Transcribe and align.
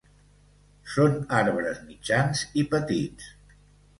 Són 0.93 1.19
arbres 1.41 1.83
mitjans 1.91 2.41
i 2.61 2.63
petits. 2.75 3.31